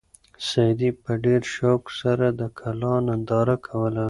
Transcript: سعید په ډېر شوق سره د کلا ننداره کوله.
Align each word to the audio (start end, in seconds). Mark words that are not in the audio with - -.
سعید 0.49 0.79
په 1.05 1.11
ډېر 1.25 1.41
شوق 1.55 1.83
سره 2.01 2.27
د 2.39 2.41
کلا 2.59 2.93
ننداره 3.07 3.55
کوله. 3.67 3.99